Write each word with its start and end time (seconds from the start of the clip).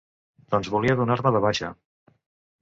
Doncs 0.55 0.69
volia 0.75 0.95
donar-me 1.01 1.33
de 1.37 1.43
baixa. 1.47 1.71